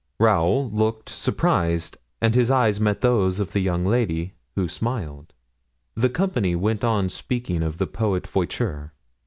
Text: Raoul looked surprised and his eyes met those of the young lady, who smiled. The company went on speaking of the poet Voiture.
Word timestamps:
Raoul 0.19 0.71
looked 0.71 1.09
surprised 1.09 1.95
and 2.21 2.33
his 2.33 2.49
eyes 2.49 2.79
met 2.79 3.01
those 3.01 3.39
of 3.39 3.53
the 3.53 3.59
young 3.59 3.85
lady, 3.85 4.33
who 4.55 4.67
smiled. 4.67 5.31
The 5.93 6.09
company 6.09 6.55
went 6.55 6.83
on 6.83 7.07
speaking 7.07 7.61
of 7.61 7.77
the 7.77 7.85
poet 7.85 8.25
Voiture. 8.25 8.93